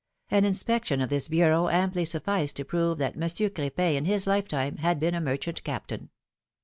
An 0.31 0.45
in 0.45 0.53
spection 0.53 1.03
of 1.03 1.09
this 1.11 1.27
bureau 1.27 1.67
amply 1.69 2.05
sufSced 2.05 2.53
to 2.53 2.65
prove 2.65 2.97
that 2.97 3.15
Mon 3.15 3.29
sieur 3.29 3.49
Cr6pin 3.49 3.93
in 3.97 4.05
his 4.05 4.25
lifetime 4.25 4.77
had 4.77 4.99
been 4.99 5.13
a 5.13 5.21
merchant 5.21 5.63
captain. 5.63 6.09